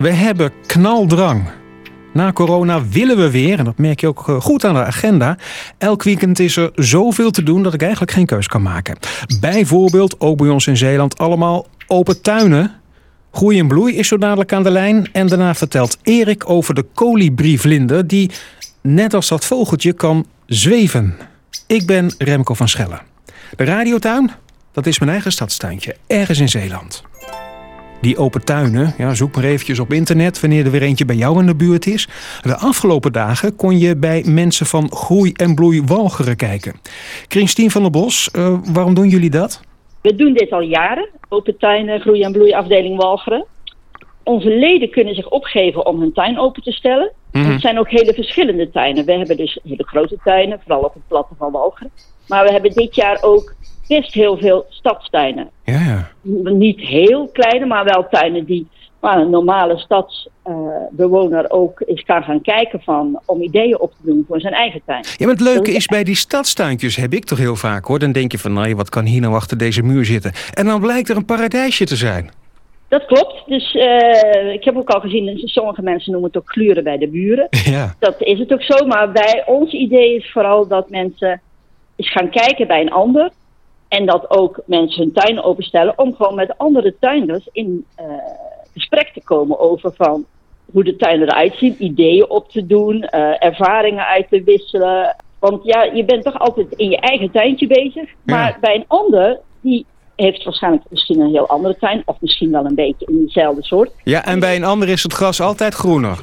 [0.00, 1.48] We hebben knaldrang.
[2.12, 5.38] Na corona willen we weer, en dat merk je ook eh, goed aan de agenda.
[5.78, 8.98] Elk weekend is er zoveel te doen dat ik eigenlijk geen keus kan maken.
[9.40, 12.72] Bijvoorbeeld, ook bij ons in Zeeland, allemaal open tuinen.
[13.32, 15.08] Groei en bloei is zo dadelijk aan de lijn.
[15.12, 18.30] En daarna vertelt Erik over de kolibrievlinder die,
[18.80, 21.16] net als dat vogeltje, kan zweven.
[21.66, 23.00] Ik ben Remco van Schellen.
[23.56, 24.30] De radiotuin,
[24.72, 27.08] dat is mijn eigen stadstuintje, ergens in Zeeland.
[28.00, 31.40] Die open tuinen, ja, zoek maar eventjes op internet wanneer er weer eentje bij jou
[31.40, 32.08] in de buurt is.
[32.42, 36.80] De afgelopen dagen kon je bij mensen van Groei en Bloei Walcheren kijken.
[37.28, 39.60] Christine van der Bos, uh, waarom doen jullie dat?
[40.02, 43.44] We doen dit al jaren, open tuinen, Groei en Bloei afdeling Walcheren.
[44.22, 47.12] Onze leden kunnen zich opgeven om hun tuin open te stellen.
[47.32, 49.04] Mm Het zijn ook hele verschillende tuinen.
[49.04, 51.90] We hebben dus hele grote tuinen, vooral op het platte van Walcheren.
[52.28, 53.54] Maar we hebben dit jaar ook
[53.98, 55.50] best heel veel stadstuinen.
[55.64, 56.10] Ja, ja.
[56.50, 58.68] Niet heel kleine, maar wel tuinen die
[59.00, 64.02] waar een normale stadsbewoner uh, ook eens kan gaan kijken van om ideeën op te
[64.02, 65.04] doen voor zijn eigen tuin.
[65.16, 67.98] Ja, maar het leuke is bij die stadstuintjes heb ik toch heel vaak hoor.
[67.98, 70.32] Dan denk je van nou, wat kan hier nou achter deze muur zitten?
[70.54, 72.30] En dan blijkt er een paradijsje te zijn.
[72.88, 73.42] Dat klopt.
[73.46, 77.08] Dus uh, ik heb ook al gezien, sommige mensen noemen het ook gluren bij de
[77.08, 77.48] buren.
[77.70, 77.94] Ja.
[77.98, 78.86] Dat is het ook zo.
[78.86, 81.40] Maar bij ons idee is vooral dat mensen
[81.96, 83.30] eens gaan kijken bij een ander.
[83.90, 88.06] En dat ook mensen hun tuin openstellen om gewoon met andere tuinders in uh,
[88.72, 90.24] gesprek te komen over van
[90.72, 95.16] hoe de tuin eruit ziet, ideeën op te doen, uh, ervaringen uit te wisselen.
[95.38, 98.10] Want ja, je bent toch altijd in je eigen tuintje bezig.
[98.22, 98.58] Maar ja.
[98.60, 102.02] bij een ander, die heeft waarschijnlijk misschien een heel andere tuin.
[102.04, 103.90] Of misschien wel een beetje in dezelfde soort.
[104.04, 106.18] Ja, en bij een ander is het gras altijd groener.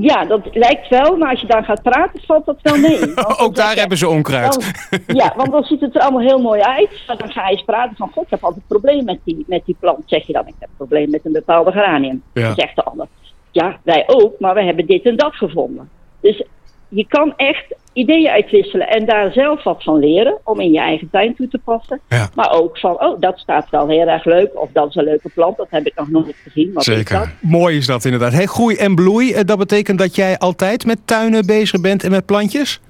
[0.00, 3.00] Ja, dat lijkt wel, maar als je dan gaat praten, valt dat wel mee.
[3.44, 4.74] Ook daar hebben ze onkruid.
[4.90, 7.02] Dan, ja, want dan ziet het er allemaal heel mooi uit.
[7.06, 9.44] Maar dan ga je eens praten van, god, ik heb altijd een probleem met die,
[9.46, 10.02] met die plant.
[10.06, 12.22] Zeg je dan, ik heb een probleem met een bepaalde geranium.
[12.32, 12.42] Ja.
[12.42, 13.06] Dan zegt de ander,
[13.50, 15.90] ja, wij ook, maar we hebben dit en dat gevonden.
[16.20, 16.44] Dus
[16.88, 21.10] je kan echt ideeën uitwisselen en daar zelf wat van leren om in je eigen
[21.10, 22.00] tuin toe te passen.
[22.08, 22.28] Ja.
[22.34, 25.28] Maar ook van, oh, dat staat wel heel erg leuk of dat is een leuke
[25.34, 26.72] plant, dat heb ik nog nooit gezien.
[26.72, 27.00] Wat Zeker.
[27.00, 27.28] Is dat?
[27.40, 28.32] Mooi is dat inderdaad.
[28.32, 32.26] Hey, groei en bloei, dat betekent dat jij altijd met tuinen bezig bent en met
[32.26, 32.80] plantjes?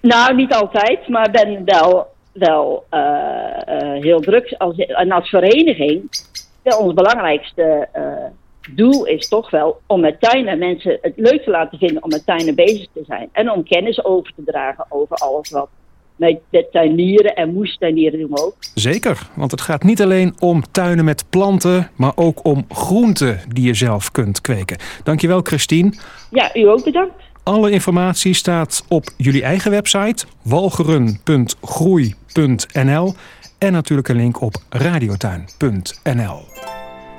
[0.00, 4.54] Nou, niet altijd, maar ben wel, wel uh, uh, heel druk.
[4.58, 6.02] Als, en als vereniging,
[6.62, 8.02] ons belangrijkste uh,
[8.74, 12.26] doel is toch wel om met tuinen mensen het leuk te laten vinden om met
[12.26, 13.28] tuinen bezig te zijn.
[13.32, 15.68] En om kennis over te dragen over alles wat
[16.20, 18.54] met, tuinieren en moestuinieren doen we ook.
[18.74, 23.66] Zeker, want het gaat niet alleen om tuinen met planten, maar ook om groenten die
[23.66, 24.76] je zelf kunt kweken.
[25.04, 25.92] Dankjewel Christine.
[26.30, 27.14] Ja, u ook bedankt.
[27.42, 33.14] Alle informatie staat op jullie eigen website walgeren.groei.nl
[33.58, 36.69] en natuurlijk een link op radiotuin.nl.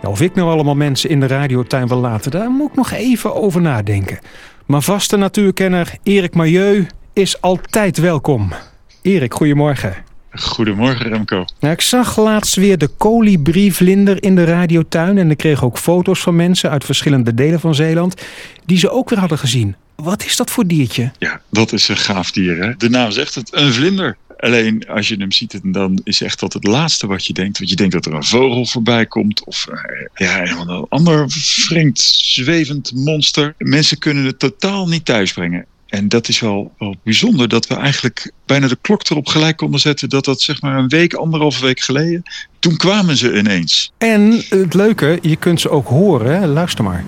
[0.02, 2.92] Ja, of ik nou allemaal mensen in de radiotuin wil laten, daar moet ik nog
[2.92, 4.20] even over nadenken.
[4.66, 8.54] Maar vaste natuurkenner Erik Milieu is altijd welkom.
[9.02, 9.96] Erik, goedemorgen.
[10.32, 11.46] Goedemorgen Remco.
[11.60, 16.20] Nou, ik zag laatst weer de kolibrievlinder in de radiotuin en ik kreeg ook foto's
[16.22, 18.22] van mensen uit verschillende delen van Zeeland
[18.66, 19.76] die ze ook weer hadden gezien.
[19.96, 21.12] Wat is dat voor diertje?
[21.20, 22.64] Ja, dat is een gaaf dier.
[22.64, 22.74] Hè?
[22.78, 24.18] De naam zegt het, een vlinder.
[24.42, 27.58] Alleen als je hem ziet, dan is echt dat het laatste wat je denkt.
[27.58, 29.46] Want je denkt dat er een vogel voorbij komt.
[29.46, 29.68] Of
[30.16, 33.56] ja, een ander vreemd zwevend monster.
[33.58, 35.66] Mensen kunnen het totaal niet thuisbrengen.
[35.88, 36.72] En dat is wel,
[37.04, 40.10] bijzonder dat we eigenlijk bijna de klok erop gelijk konden zetten.
[40.10, 42.24] Dat dat zeg maar een week, anderhalve week geleden.
[42.60, 43.92] Toen kwamen ze ineens.
[43.98, 46.48] En het leuke, je kunt ze ook horen.
[46.48, 47.06] Luister maar.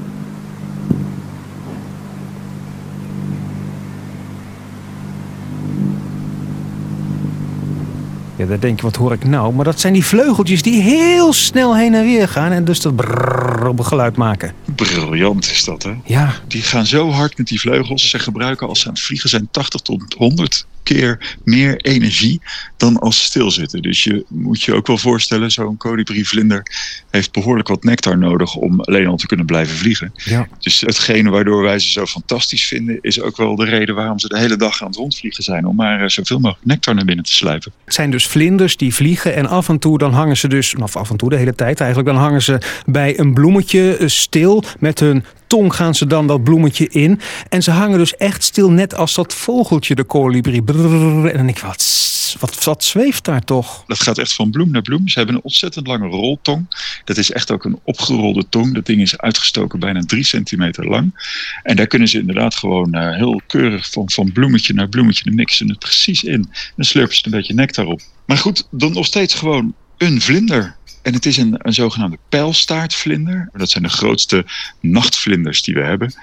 [8.44, 9.54] Ja, dan denk je, wat hoor ik nou?
[9.54, 12.96] Maar dat zijn die vleugeltjes die heel snel heen en weer gaan en dus dat
[12.96, 14.54] brrrr geluid maken.
[14.76, 15.94] Briljant is dat, hè?
[16.06, 16.34] Ja.
[16.48, 18.10] Die gaan zo hard met die vleugels.
[18.10, 22.42] Ze gebruiken als ze aan het vliegen zijn 80 tot 100 keer meer energie
[22.78, 23.82] dan als stilzitten.
[23.82, 26.64] Dus je moet je ook wel voorstellen, zo'n kolibrievlinder
[27.10, 30.12] heeft behoorlijk wat nectar nodig om alleen al te kunnen blijven vliegen.
[30.16, 30.48] Ja.
[30.60, 34.28] Dus hetgene waardoor wij ze zo fantastisch vinden, is ook wel de reden waarom ze
[34.28, 35.66] de hele dag aan het rondvliegen zijn.
[35.66, 37.72] Om maar zoveel mogelijk nectar naar binnen te sluipen.
[37.86, 40.96] Het zijn dus vlinders die vliegen en af en toe dan hangen ze dus, of
[40.96, 45.00] af en toe de hele tijd eigenlijk, dan hangen ze bij een bloemetje stil met
[45.00, 47.20] hun tong gaan ze dan dat bloemetje in.
[47.50, 50.64] En ze hangen dus echt stil, net als dat vogeltje, de kolibrie.
[50.66, 50.76] En
[51.24, 53.84] dan denk ik, wat, wat, wat zweeft daar toch?
[53.88, 55.08] Dat gaat echt van bloem naar bloem.
[55.08, 56.66] Ze hebben een ontzettend lange roltong.
[57.06, 58.74] Dat is echt ook een opgerolde tong.
[58.74, 61.30] Dat ding is uitgestoken bijna drie centimeter lang.
[61.64, 65.24] En daar kunnen ze inderdaad gewoon uh, heel keurig van, van bloemetje naar bloemetje.
[65.24, 66.50] Dan mixen het precies in.
[66.76, 68.02] Dan slurpen ze een beetje nectar op.
[68.26, 70.76] Maar goed, dan nog steeds gewoon een vlinder.
[71.04, 73.50] En het is een, een zogenaamde pijlstaartvlinder.
[73.54, 74.46] Dat zijn de grootste
[74.80, 76.14] nachtvlinders die we hebben.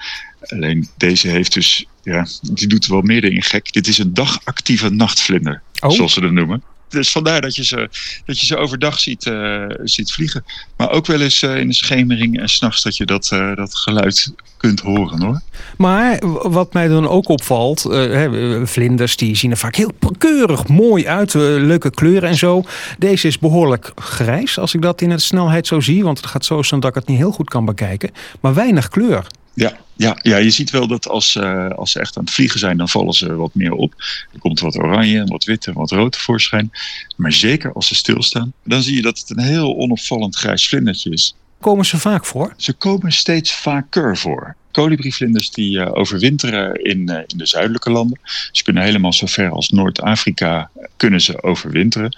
[0.41, 3.73] Alleen deze heeft dus, ja, die doet wel meer dingen gek.
[3.73, 5.91] Dit is een dagactieve nachtvlinder, Oh.
[5.91, 6.63] zoals ze dat noemen.
[6.91, 7.89] Dus vandaar dat je ze,
[8.25, 10.43] dat je ze overdag ziet, eh, ziet vliegen.
[10.77, 13.75] Maar ook wel eens eh, in de schemering en s'nachts dat je dat, eh, dat
[13.75, 15.41] geluid kunt horen hoor.
[15.77, 20.67] Maar wat mij dan ook opvalt, eh, hè, vlinders die zien er vaak heel keurig
[20.67, 22.63] mooi uit, eh, leuke kleuren en zo.
[22.97, 26.45] Deze is behoorlijk grijs als ik dat in de snelheid zo zie, want het gaat
[26.45, 28.11] zo snel dat ik het niet heel goed kan bekijken.
[28.39, 29.27] Maar weinig kleur.
[29.53, 32.59] Ja, ja, ja, je ziet wel dat als, eh, als ze echt aan het vliegen
[32.59, 33.93] zijn, dan vallen ze wat meer op.
[34.33, 36.71] Er komt wat oranje, wat wit en wat rood tevoorschijn.
[37.17, 41.09] Maar zeker als ze stilstaan, dan zie je dat het een heel onopvallend grijs vlindertje
[41.09, 41.35] is.
[41.59, 42.53] Komen ze vaak voor?
[42.57, 44.55] Ze komen steeds vaker voor.
[44.71, 48.19] Kolibrievlinders die eh, overwinteren in, eh, in de zuidelijke landen.
[48.51, 52.15] Ze kunnen helemaal zo ver als Noord-Afrika kunnen ze overwinteren.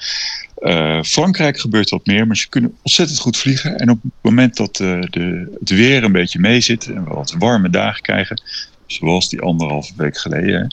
[0.63, 3.77] Eh, Frankrijk gebeurt wat meer, maar ze kunnen ontzettend goed vliegen.
[3.77, 7.35] En op het moment dat eh, de, het weer een beetje meezit en we wat
[7.37, 8.41] warme dagen krijgen,
[8.85, 10.67] zoals die anderhalve week geleden,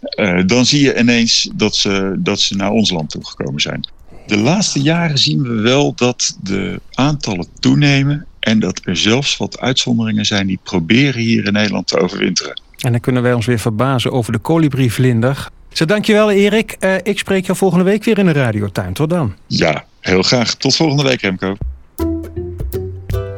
[0.00, 3.88] eh, dan zie je ineens dat ze, dat ze naar ons land toegekomen zijn.
[4.26, 9.60] De laatste jaren zien we wel dat de aantallen toenemen en dat er zelfs wat
[9.60, 12.60] uitzonderingen zijn die proberen hier in Nederland te overwinteren.
[12.78, 15.48] En dan kunnen wij ons weer verbazen over de kolibrievlinder.
[15.74, 16.76] Zo, dankjewel Erik.
[16.78, 18.92] Eh, ik spreek jou volgende week weer in de radiotuin.
[18.92, 19.34] Tot dan.
[19.46, 20.54] Ja, heel graag.
[20.54, 21.56] Tot volgende week, Remco.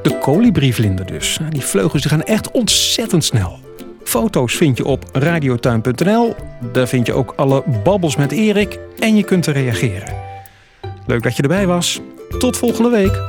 [0.02, 1.38] De kolibrievlinder dus.
[1.50, 3.58] Die vleugels die gaan echt ontzettend snel.
[4.04, 6.34] Foto's vind je op radiotuin.nl.
[6.72, 10.14] Daar vind je ook alle babbels met Erik en je kunt er reageren.
[11.06, 12.00] Leuk dat je erbij was.
[12.38, 13.20] Tot volgende week.